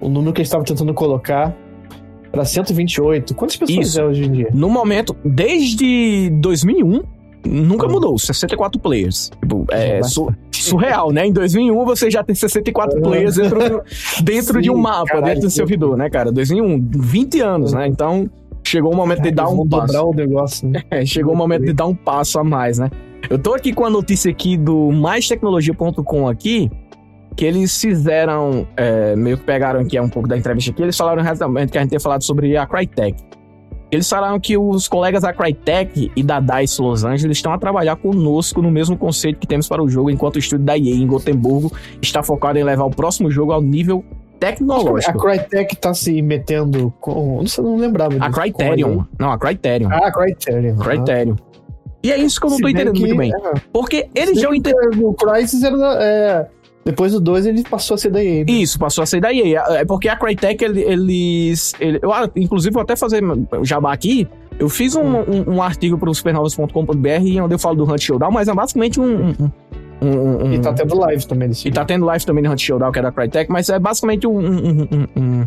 [0.00, 1.54] o número que eles estavam tentando colocar
[2.32, 3.34] para 128.
[3.34, 4.00] Quantas pessoas Isso.
[4.00, 4.48] é hoje em dia?
[4.54, 7.02] No momento, desde 2001,
[7.46, 9.30] nunca mudou, 64 players.
[9.40, 11.26] Tipo, é su surreal, né?
[11.26, 13.00] Em 2001 você já tem 64 é.
[13.00, 13.58] players dentro,
[14.22, 16.30] dentro Sim, de um mapa, caralho, dentro do servidor, né, cara?
[16.30, 17.86] 2001, 20 anos, né?
[17.86, 18.28] Então
[18.62, 20.04] chegou o momento de dar um passo.
[20.04, 20.82] o negócio, né?
[20.90, 22.90] É, chegou o momento de dar um passo a mais, né?
[23.28, 26.70] Eu tô aqui com a notícia aqui do maistecnologia.com aqui,
[27.36, 31.22] que eles fizeram, é, meio que pegaram aqui um pouco da entrevista aqui, eles falaram
[31.22, 33.16] exatamente que a gente tinha falado sobre a Crytek.
[33.90, 37.96] Eles falaram que os colegas da Crytek e da DICE Los Angeles estão a trabalhar
[37.96, 41.06] conosco no mesmo conceito que temos para o jogo, enquanto o estúdio da EA em
[41.06, 44.04] Gotemburgo está focado em levar o próximo jogo ao nível
[44.38, 45.18] tecnológico.
[45.18, 47.38] A Crytek tá se metendo com.
[47.38, 48.24] Não sei, não lembrava disso.
[48.24, 49.04] A Criterion.
[49.18, 49.88] Não, a Criterion.
[49.90, 50.76] Ah, a Criterion.
[50.76, 51.36] Criterion.
[52.02, 53.32] E é isso que eu não se tô entendendo que, muito bem.
[53.32, 53.60] É.
[53.72, 55.04] Porque eles já entenderam.
[55.04, 55.76] O Crysis era.
[56.02, 56.46] É,
[56.84, 58.44] depois do 2 ele passou a ser da EA.
[58.44, 58.52] Né?
[58.52, 59.62] Isso, passou a ser da EA.
[59.70, 61.74] É porque a Crytek, eles.
[61.78, 63.22] Ele, eu, inclusive, vou até fazer
[63.62, 64.26] jabá aqui.
[64.58, 68.30] Eu fiz um, um, um artigo para o supernovas.com.br onde eu falo do Hunt Showdown,
[68.30, 69.50] mas é basicamente um, um
[70.02, 72.60] um, um, e tá tendo live também desse E tá tendo live também no Hunt
[72.60, 75.46] Showdown, que é da Crytek, mas é basicamente um, um,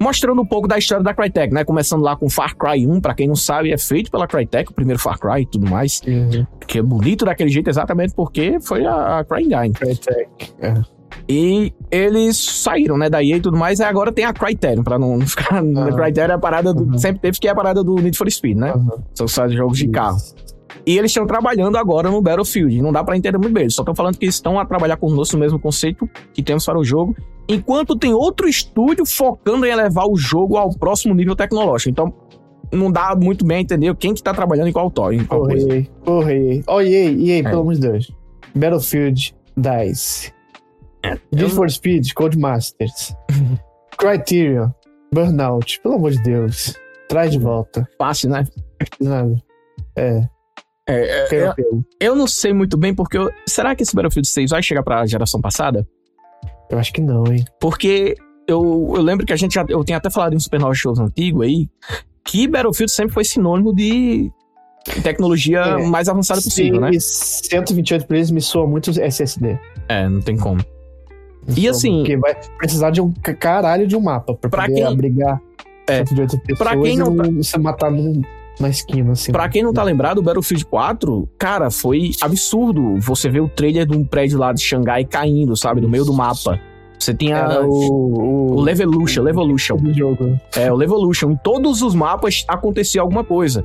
[0.00, 1.62] mostrando um pouco da história da Crytek, né?
[1.64, 4.74] Começando lá com Far Cry 1, para quem não sabe, é feito pela Crytek, o
[4.74, 6.00] primeiro Far Cry e tudo mais.
[6.06, 6.46] Uhum.
[6.66, 9.74] Que é bonito daquele jeito exatamente porque foi a, a CryEngine.
[9.74, 10.74] Crytek, é.
[11.28, 14.98] E eles saíram, né, da EA e tudo mais, e agora tem a Criterion, pra
[14.98, 15.62] não ficar...
[15.62, 15.78] Uhum.
[15.78, 16.84] A Criterion é a parada do...
[16.84, 16.98] Uhum.
[16.98, 18.72] Sempre teve que é a parada do Need for Speed, né?
[18.72, 19.02] Uhum.
[19.14, 20.18] São só jogos de carro.
[20.86, 22.80] E eles estão trabalhando agora no Battlefield.
[22.80, 23.64] Não dá para entender muito bem.
[23.64, 26.64] Eles só estão falando que eles estão a trabalhar conosco no mesmo conceito que temos
[26.64, 27.14] para o jogo.
[27.50, 31.90] Enquanto tem outro estúdio focando em elevar o jogo ao próximo nível tecnológico.
[31.90, 32.14] Então,
[32.72, 35.84] não dá muito bem a entender quem que tá trabalhando em qual EA.
[36.04, 36.62] Porra, EA.
[36.68, 38.12] Ó, EA, EA, pelo amor de Deus.
[38.54, 40.32] Battlefield, DICE.
[41.02, 43.16] É, Need for Speed, Codemasters.
[43.98, 44.70] Criterion,
[45.12, 45.80] Burnout.
[45.80, 46.78] Pelo amor de Deus.
[47.08, 47.84] Traz de volta.
[47.98, 48.44] Fácil, né?
[49.00, 49.42] Nada.
[49.96, 50.28] É.
[50.88, 53.18] É, é eu, eu, não sei muito bem, porque.
[53.18, 55.86] Eu, será que esse Battlefield 6 vai chegar pra geração passada?
[56.70, 57.44] Eu acho que não, hein?
[57.60, 58.14] Porque
[58.46, 59.64] eu, eu lembro que a gente já.
[59.68, 61.68] Eu tenho até falado em um Supernova Shows antigo aí,
[62.24, 64.30] que Battlefield sempre foi sinônimo de
[65.02, 66.90] tecnologia é, mais avançada possível, né?
[66.98, 69.58] 128 players me soa muito SSD.
[69.88, 70.60] É, não tem como.
[71.56, 71.98] E assim.
[71.98, 74.84] Porque vai precisar de um caralho de um mapa pra, pra poder quem...
[74.84, 75.40] abrigar
[75.90, 76.04] é.
[76.56, 77.24] Pra quem não tá...
[77.24, 77.90] você matar
[78.60, 79.32] na esquina, assim.
[79.32, 82.96] Pra quem não tá lembrado, o Battlefield 4, cara, foi absurdo.
[83.00, 85.80] Você vê o trailer de um prédio lá de Xangai caindo, sabe?
[85.80, 86.60] No meio do mapa.
[86.98, 89.76] Você tinha o, o, o Levolution, Levolution.
[89.76, 90.38] Do jogo.
[90.54, 91.30] É, o Levolution.
[91.30, 93.64] Em todos os mapas acontecia alguma coisa.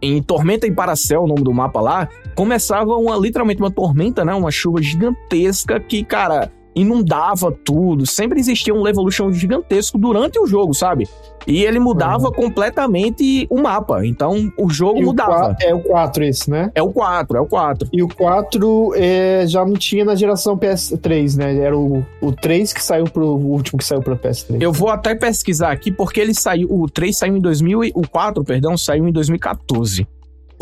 [0.00, 4.34] Em Tormenta em Paracel, o nome do mapa lá, começava uma, literalmente uma tormenta, né?
[4.34, 8.06] Uma chuva gigantesca que, cara, inundava tudo.
[8.06, 11.08] Sempre existia um Levolution gigantesco durante o jogo, sabe?
[11.46, 12.32] E ele mudava uhum.
[12.32, 14.06] completamente o mapa.
[14.06, 15.56] Então o jogo e mudava.
[15.60, 16.70] O é o 4 esse, né?
[16.74, 17.88] É o 4, é o 4.
[17.92, 21.56] E o 4 é, já não tinha na geração PS3, né?
[21.56, 24.60] Era o, o 3 que saiu pro o último que saiu pro PS3.
[24.60, 26.68] Eu vou até pesquisar aqui porque ele saiu.
[26.70, 27.80] O 3 saiu em 2000.
[27.94, 30.06] O 4, perdão, saiu em 2014.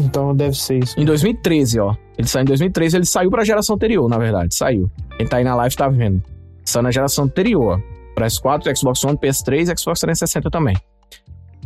[0.01, 0.99] Então deve ser isso.
[0.99, 1.95] Em 2013, ó.
[2.17, 4.55] Ele saiu em 2013, ele saiu pra geração anterior, na verdade.
[4.55, 4.91] Saiu.
[5.17, 6.23] Quem tá aí na live tá vendo.
[6.65, 7.83] Saiu na geração anterior.
[8.17, 10.77] PS4, Xbox One, PS3 e Xbox 360 também.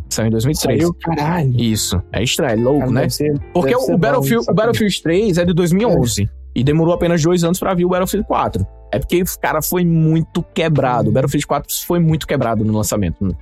[0.09, 0.83] Saiu em 2003.
[0.83, 1.61] Saiu, caralho.
[1.61, 2.01] Isso.
[2.13, 3.09] É estranho, é louco, cara, né?
[3.09, 6.23] Ser, Porque o, Battlefield, o Battlefield 3 é de 2011.
[6.23, 6.29] É.
[6.57, 8.67] E demorou apenas dois anos para vir o Battlefield 4.
[8.93, 11.11] É porque o cara foi muito quebrado.
[11.11, 13.37] O Battlefield 4 foi muito quebrado no lançamento.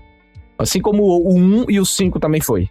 [0.58, 2.70] Assim como o 1 e o 5 também foi.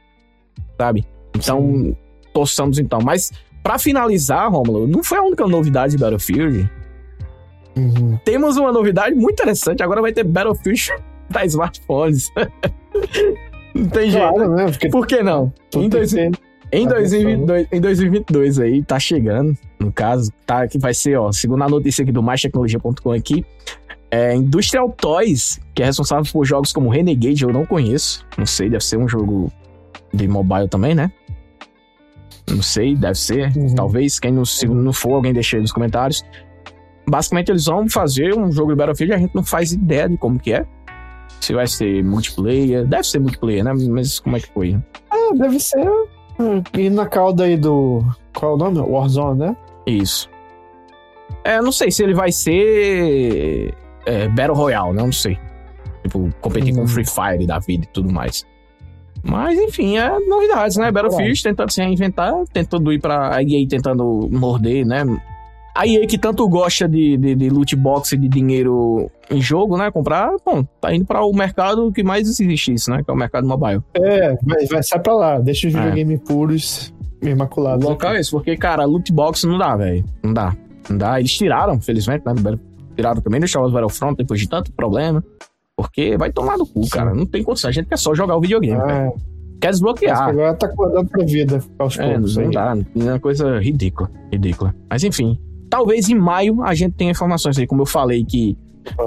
[0.80, 1.06] Sabe?
[1.36, 1.96] Então, Sim.
[2.34, 3.00] Torçamos então.
[3.02, 3.32] Mas,
[3.64, 6.70] para finalizar, Romulo, não foi a única novidade de Battlefield.
[7.76, 8.20] Uhum.
[8.26, 9.82] Temos uma novidade muito interessante.
[9.82, 10.90] Agora vai ter Battlefield
[11.32, 12.30] para smartphones.
[13.74, 14.52] não tem claro, jeito.
[14.52, 14.66] Né?
[14.66, 15.54] Porque Por que não?
[15.76, 21.18] Em, dois, em, 2022, em 2022 aí, tá chegando, no caso, tá, que vai ser,
[21.18, 23.46] ó, segundo a notícia aqui do maistecnologia.com aqui,
[24.10, 28.26] é Industrial Toys, que é responsável por jogos como Renegade, eu não conheço.
[28.38, 29.52] Não sei, deve ser um jogo
[30.14, 31.12] de mobile também, né?
[32.52, 33.52] Não sei, deve ser.
[33.56, 33.74] Uhum.
[33.76, 36.24] Talvez, quem não, se não for, alguém deixe aí nos comentários.
[37.08, 40.18] Basicamente, eles vão fazer um jogo de Battlefield e a gente não faz ideia de
[40.18, 40.66] como que é.
[41.40, 42.86] Se vai ser multiplayer.
[42.86, 43.74] Deve ser multiplayer, né?
[43.90, 44.80] Mas como é que foi?
[45.10, 45.88] Ah, deve ser.
[46.78, 48.04] E na cauda aí do.
[48.34, 48.80] Qual é o nome?
[48.80, 49.58] Warzone, né?
[49.86, 50.30] Isso.
[51.44, 53.74] É, não sei se ele vai ser.
[54.06, 55.04] É, Battle Royale, né?
[55.04, 55.38] Não sei.
[56.04, 56.82] Tipo, competir hum.
[56.82, 58.46] com Free Fire da vida e tudo mais.
[59.24, 60.92] Mas, enfim, é novidades, né?
[60.92, 65.04] Battlefield tentando se reinventar, tentando ir pra a EA tentando morder, né?
[65.76, 69.78] A EA que tanto gosta de, de, de loot box e de dinheiro em jogo,
[69.78, 69.90] né?
[69.92, 73.04] Comprar, bom, tá indo para o mercado que mais existe isso, né?
[73.04, 73.82] Que é o mercado mobile.
[73.94, 75.40] É, vai, vai sai pra lá.
[75.40, 75.78] Deixa os é.
[75.80, 77.86] videogames puros, imaculados.
[77.86, 80.04] O local é esse, porque, cara, loot box não dá, velho.
[80.24, 80.56] Não dá.
[80.90, 81.20] Não dá.
[81.20, 82.60] Eles tiraram, felizmente, né?
[82.96, 85.24] Tiraram também Star Wars Battlefront depois de tanto problema.
[85.82, 86.90] Porque vai tomar no cu, Sim.
[86.90, 87.14] cara.
[87.14, 87.70] Não tem condição.
[87.70, 89.12] A gente quer só jogar o videogame, é.
[89.60, 90.30] Quer desbloquear.
[90.30, 92.36] Agora tá acordando pra vida aos é, poucos.
[92.36, 92.76] Não dá.
[92.96, 94.10] É uma coisa ridícula.
[94.32, 94.76] Ridícula.
[94.90, 95.40] Mas enfim.
[95.70, 98.58] Talvez em maio a gente tenha informações aí, como eu falei, que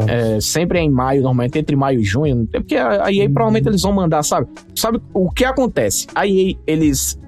[0.09, 2.49] é, sempre é em maio, normalmente entre maio e junho.
[2.53, 3.33] É porque a EA uhum.
[3.35, 4.47] provavelmente eles vão mandar, sabe?
[4.75, 6.07] Sabe o que acontece?
[6.15, 7.19] A EA, eles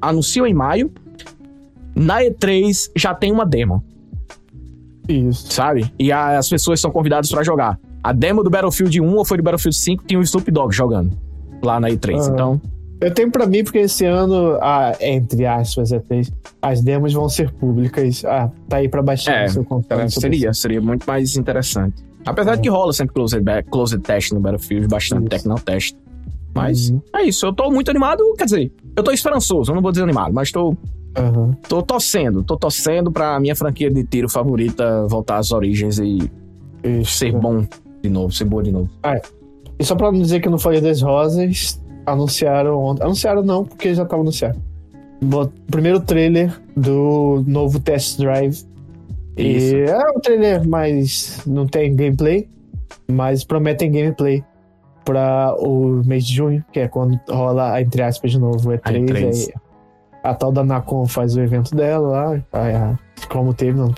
[0.00, 0.92] anunciam em maio,
[1.94, 3.82] na E3 já tem uma demo.
[5.08, 5.52] Isso.
[5.52, 5.92] Sabe?
[5.98, 7.78] E a, as pessoas são convidadas para jogar.
[8.08, 11.14] A demo do Battlefield 1 ou foi do Battlefield 5 tinha o Snoop Dogg jogando
[11.62, 12.14] lá na E3.
[12.14, 12.32] Uhum.
[12.32, 12.60] Então.
[13.02, 17.52] Eu tenho para mim, porque esse ano, ah, entre aspas, E3, as demos vão ser
[17.52, 18.24] públicas.
[18.24, 20.10] Ah, tá aí pra baixar é, seu console.
[20.10, 22.02] Seria, seria muito mais interessante.
[22.24, 25.28] Apesar de que rola sempre closed, closed test no Battlefield, bastante isso.
[25.28, 25.94] technical test.
[26.54, 27.02] Mas uhum.
[27.14, 30.04] é isso, eu tô muito animado, quer dizer, eu tô esperançoso, eu não vou dizer
[30.04, 30.70] animado, mas tô.
[30.70, 31.52] Uhum.
[31.68, 36.30] Tô torcendo, tô torcendo pra minha franquia de tiro favorita voltar às origens e
[36.82, 37.18] isso.
[37.18, 37.66] ser bom
[38.02, 38.88] de novo, ser boa de novo.
[39.02, 39.22] Ah, é.
[39.78, 43.04] E só pra não dizer que não foi das rosas, anunciaram ontem.
[43.04, 44.60] Anunciaram não, porque já tava anunciado.
[45.22, 48.64] O primeiro trailer do novo Test Drive.
[49.36, 49.76] Isso.
[49.76, 52.48] E é um trailer, mas não tem gameplay.
[53.10, 54.44] Mas prometem gameplay
[55.04, 59.06] para o mês de junho, que é quando rola, entre aspas, de novo o E3.
[59.06, 59.52] E3.
[60.22, 63.92] a tal da Nacon faz o evento dela lá, como teve no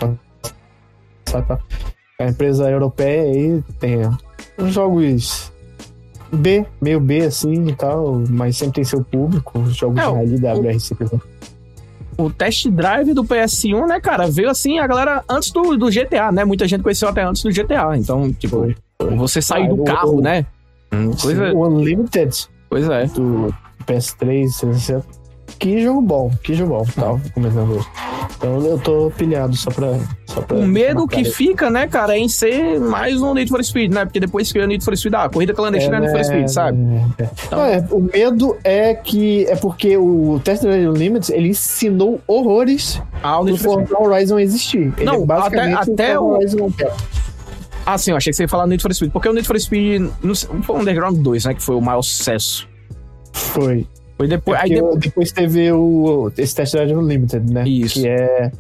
[1.25, 1.63] passado.
[2.21, 4.01] A empresa europeia aí tem
[4.59, 5.51] os jogos
[6.31, 10.13] B, meio B assim e tal, mas sempre tem seu público, os jogos é, de
[10.13, 11.23] rally da WRC, exemplo.
[12.19, 16.31] O test drive do PS1, né, cara, veio assim a galera antes do, do GTA,
[16.31, 16.45] né?
[16.45, 17.97] Muita gente conheceu até antes do GTA.
[17.97, 19.17] Então, tipo, foi, foi.
[19.17, 20.45] você sair ah, do carro, o, né?
[21.23, 21.55] Coisa...
[21.55, 22.49] O Unlimited.
[22.69, 23.07] Pois é.
[23.07, 23.55] Do
[23.87, 25.20] PS3, 360
[25.59, 27.85] que jogo bom, que jogo bom, tal, começando
[28.37, 29.99] Então eu tô pilhado só pra.
[30.27, 33.63] Só pra o medo que fica, né, cara, é em ser mais um Need for
[33.63, 34.05] Speed, né?
[34.05, 36.49] Porque depois que o Need for Speed, ah, corrida clandestina é, é Need for Speed,
[36.49, 36.79] sabe?
[37.19, 37.31] É, é.
[37.47, 37.61] Então...
[37.65, 39.45] é, o medo é que.
[39.47, 44.93] É porque o Test Drive Limits ele ensinou horrores ao Need for Horizon existir.
[44.97, 46.25] Ele Não, é basicamente até, até o.
[46.31, 46.73] Horizon
[47.85, 49.59] Ah, sim, eu achei que você ia falar Need for Speed, porque o Need for
[49.59, 52.69] Speed não foi o Underground 2, né, que foi o maior sucesso.
[53.33, 53.87] Foi.
[54.21, 54.59] Foi depois.
[54.59, 54.99] É aí depois...
[54.99, 57.67] depois teve o, esse Test Drive Unlimited, né?
[57.67, 58.03] Isso.
[58.03, 58.53] Que é.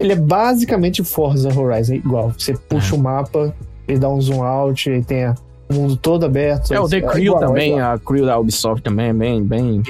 [0.00, 2.32] Ele é basicamente Forza Horizon, igual.
[2.36, 2.98] Você puxa é.
[2.98, 3.54] o mapa,
[3.86, 5.28] ele dá um zoom out, e tem
[5.68, 6.74] o mundo todo aberto.
[6.74, 9.44] É, o The Crew é igual, também, é a Crew da Ubisoft também é bem,
[9.44, 9.80] bem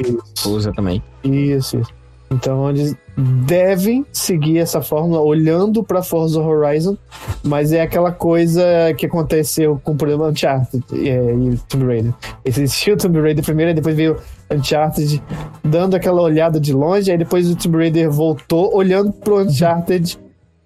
[0.44, 1.02] usa também.
[1.24, 1.94] Isso, isso.
[2.30, 6.98] Então eles devem seguir essa fórmula olhando para Forza Horizon,
[7.42, 8.62] mas é aquela coisa
[8.98, 12.12] que aconteceu com o problema Uncharted e, e Tomb Raider.
[12.44, 14.18] Existiu Tomb Raider primeiro, e depois veio
[14.50, 15.22] Uncharted
[15.62, 20.18] dando aquela olhada de longe, aí depois o Tomb Raider voltou olhando pro Uncharted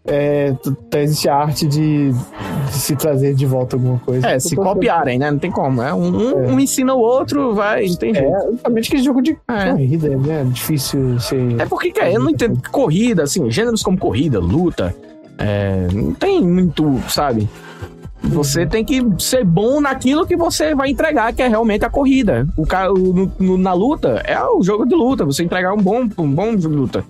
[0.06, 0.54] é,
[0.96, 4.26] existe a arte de, de, se trazer de volta alguma coisa.
[4.26, 5.30] É, se copiarem, né?
[5.30, 5.82] Não tem como.
[5.82, 6.48] É, um, é.
[6.48, 8.34] um ensina o outro, vai, não tem jeito.
[8.34, 9.70] É, justamente que é jogo de é.
[9.70, 10.46] corrida, né?
[10.50, 11.60] Difícil ser.
[11.60, 12.60] É porque, cara, eu não entendo.
[12.70, 14.94] Corrida, assim, gêneros como corrida, luta,
[15.38, 17.48] é, não tem muito, sabe?
[18.22, 22.46] Você tem que ser bom naquilo que você vai entregar, que é realmente a corrida.
[22.56, 25.24] O cara, no, no, na luta, é o jogo de luta.
[25.24, 27.04] Você entregar um bom, um bom jogo de luta.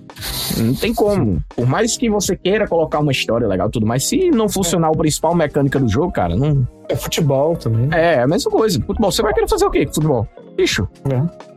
[0.57, 1.43] Não tem como.
[1.55, 4.89] Por mais que você queira colocar uma história legal e tudo, mas se não funcionar
[4.89, 6.67] o principal mecânica do jogo, cara, não.
[6.89, 7.89] É futebol também.
[7.91, 8.81] É, é a mesma coisa.
[8.81, 10.27] Futebol, você vai querer fazer o quê com futebol?
[10.55, 10.87] Bicho.
[11.09, 11.51] É.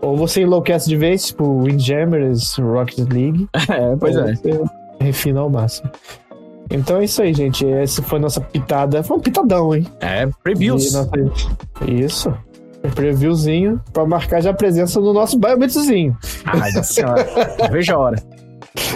[0.00, 3.48] Ou você enlouquece de vez, tipo Windjammers, Rocket League.
[3.68, 4.34] É, pois é.
[4.34, 4.60] Você
[5.00, 5.90] refina ao máximo.
[6.70, 7.66] Então é isso aí, gente.
[7.66, 9.02] Essa foi nossa pitada.
[9.02, 9.86] Foi um pitadão, hein?
[10.00, 10.92] É, previews.
[10.92, 11.10] Nossa...
[11.86, 12.34] Isso.
[12.84, 16.16] Um previewzinho pra marcar já a presença no nosso biometrozinho.
[16.44, 17.26] Ai, senhora.
[17.72, 18.22] Veja a hora.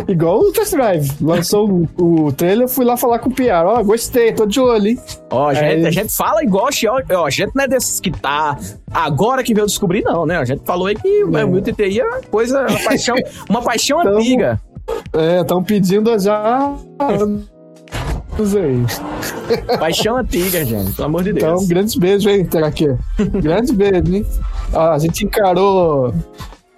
[0.06, 1.10] Igual o Test Drive.
[1.20, 3.66] Lançou o, o trailer, fui lá falar com o Piar.
[3.66, 4.98] Ó, oh, gostei, tô de olho, hein?
[5.30, 8.56] Ó, a, gente, a gente fala igual ó, a gente não é desses que tá
[8.92, 10.36] agora que veio descobrir, não, né?
[10.36, 11.60] A gente falou aí que o é.
[11.60, 13.16] TTI é coisa, uma paixão,
[13.48, 14.60] uma paixão antiga.
[15.12, 16.74] É, estão pedindo já
[18.56, 18.84] aí.
[19.78, 21.44] Paixão antiga, gente, pelo amor de Deus.
[21.44, 22.88] Então, grandes beijos, hein, aqui.
[23.40, 24.26] grandes beijos, hein?
[24.72, 26.12] Ah, a gente encarou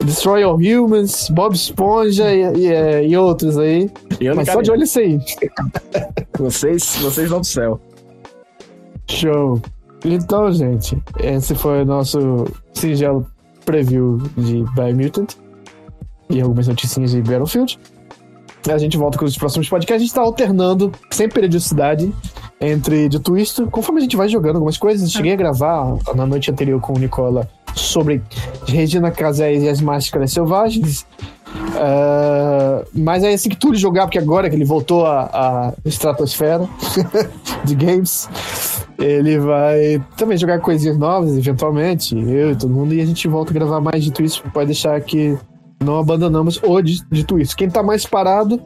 [0.05, 3.91] Destroy All Humans, Bob Esponja e, e, é, e outros aí.
[4.21, 5.19] Eu Mas só de olho isso aí.
[6.39, 7.81] vocês, vocês vão pro céu.
[9.09, 9.61] Show.
[10.05, 13.27] Então, gente, esse foi o nosso singelo
[13.65, 15.35] preview de Biomutant
[16.29, 17.79] e algumas notícias de Battlefield.
[18.73, 20.03] A gente volta com os próximos podcasts.
[20.03, 22.13] A gente tá alternando, sem periodicidade,
[22.61, 23.65] entre de twist.
[23.67, 26.99] Conforme a gente vai jogando algumas coisas, cheguei a gravar na noite anterior com o
[26.99, 28.23] Nicola sobre
[28.67, 31.07] Regina Casé e as Máscaras Selvagens.
[31.55, 36.69] Uh, mas é assim que tudo jogar, porque agora que ele voltou à, estratosfera
[37.65, 38.29] de games,
[38.99, 43.51] ele vai também jogar coisinhas novas, eventualmente, eu e todo mundo, e a gente volta
[43.51, 44.43] a gravar mais de Twist.
[44.53, 45.37] Pode deixar que
[45.85, 47.57] não abandonamos o dito isso.
[47.57, 48.61] Quem tá mais parado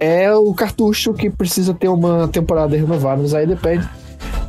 [0.00, 3.88] é o cartucho que precisa ter uma temporada renovada, mas aí depende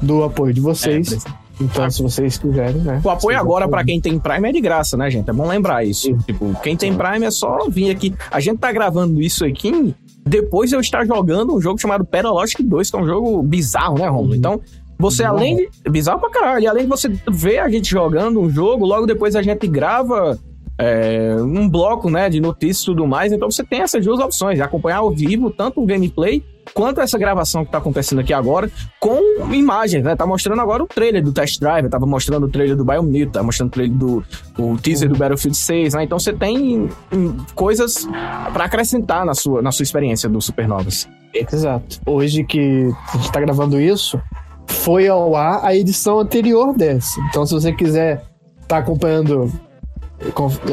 [0.02, 1.14] do apoio de vocês.
[1.14, 1.18] É,
[1.62, 3.02] então, ah, se vocês quiserem, né?
[3.04, 5.30] O apoio agora para quem tem Prime é de graça, né, gente?
[5.30, 6.04] É bom lembrar isso.
[6.04, 6.18] Sim.
[6.20, 8.16] Tipo, quem tem Prime é só vir aqui.
[8.32, 9.94] A gente tá gravando isso aqui
[10.26, 14.08] depois eu estar jogando um jogo chamado Paralogic 2, que é um jogo bizarro, né,
[14.08, 14.30] Romulo?
[14.30, 14.36] Uhum.
[14.36, 14.62] Então,
[14.98, 15.90] você além de.
[15.90, 16.64] Bizarro pra caralho.
[16.64, 20.38] E além de você ver a gente jogando um jogo, logo depois a gente grava
[20.80, 23.34] é, um bloco né, de notícias e tudo mais.
[23.34, 26.42] Então você tem essas duas opções: acompanhar ao vivo tanto o gameplay
[26.74, 29.20] quanto essa gravação que está acontecendo aqui agora, com
[29.54, 30.15] imagens, né?
[30.15, 33.44] Tá mostrando agora o trailer do Test Drive, tava mostrando o trailer do Biomutant, tá
[33.44, 34.24] mostrando o trailer do
[34.58, 36.04] o teaser do Battlefield 6, né?
[36.04, 38.08] Então você tem hum, coisas
[38.54, 41.10] para acrescentar na sua, na sua experiência do Supernovas.
[41.34, 42.00] Exato.
[42.06, 44.22] Hoje que a gente tá gravando isso,
[44.68, 47.20] foi ao ar a edição anterior dessa.
[47.30, 48.24] Então se você quiser
[48.68, 49.52] tá acompanhando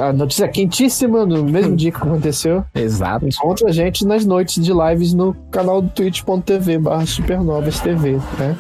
[0.00, 2.64] a notícia quentíssima no mesmo dia que aconteceu.
[2.74, 3.26] Exato.
[3.26, 8.56] Encontra a gente nas noites de lives no canal do twitch.tv barra supernovas TV, né?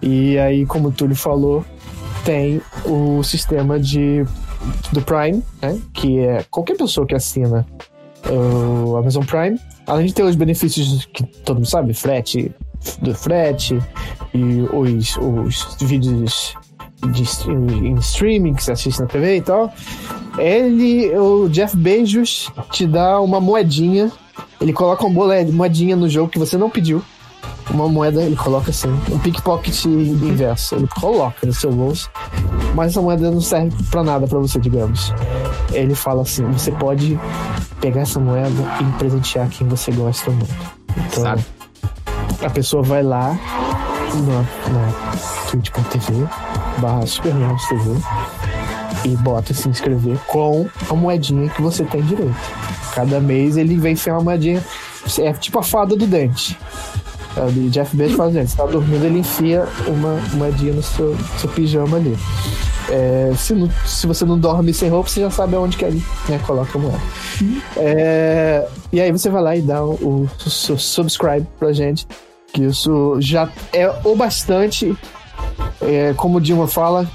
[0.00, 1.64] E aí, como o Túlio falou,
[2.24, 4.24] tem o sistema de
[4.92, 5.78] do Prime, né?
[5.92, 7.66] Que é qualquer pessoa que assina
[8.30, 12.52] o Amazon Prime, além de ter os benefícios que todo mundo sabe, frete
[13.02, 13.78] do frete
[14.34, 16.54] e os, os vídeos
[17.12, 19.72] de, em streaming que você assiste na TV e tal.
[20.38, 24.10] Ele, o Jeff Bezos, te dá uma moedinha.
[24.60, 27.02] Ele coloca uma moedinha no jogo que você não pediu.
[27.70, 30.74] Uma moeda, ele coloca assim, um pickpocket inverso.
[30.74, 32.10] Ele coloca no seu bolso,
[32.74, 35.12] mas essa moeda não serve para nada para você, digamos.
[35.72, 37.18] Ele fala assim: você pode
[37.80, 40.54] pegar essa moeda e presentear quem você gosta muito.
[40.96, 41.44] Então, Sabe?
[42.42, 43.38] a pessoa vai lá
[44.14, 44.92] na, na
[45.50, 46.26] twitch.tv
[46.78, 47.98] barra Supernovos TV
[49.04, 52.34] e bota se inscrever com a moedinha que você tem direito.
[52.94, 54.62] Cada mês ele vem sem uma moedinha.
[55.18, 56.58] É tipo a fada do dente.
[57.36, 61.48] O Jeff Bezos fala, gente, você tá dormindo, ele enfia uma moedinha no seu, seu
[61.50, 62.16] pijama ali.
[62.90, 66.02] É, se, não, se você não dorme sem roupa, você já sabe aonde que ele
[66.28, 67.00] né, coloca a moeda.
[67.76, 72.06] É, e aí você vai lá e dá o, o, o subscribe pra gente.
[72.52, 74.96] Que isso já é o bastante.
[75.80, 77.08] É, como o Dilma fala,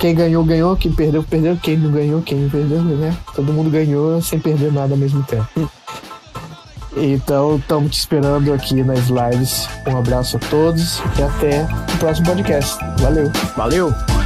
[0.00, 3.14] quem ganhou, ganhou, quem perdeu, perdeu, quem não ganhou, quem perdeu, né?
[3.34, 5.70] Todo mundo ganhou sem perder nada ao mesmo tempo.
[6.96, 9.68] Então, estamos te esperando aqui nas lives.
[9.86, 12.76] Um abraço a todos e até o próximo podcast.
[12.98, 13.30] Valeu.
[13.56, 14.19] Valeu.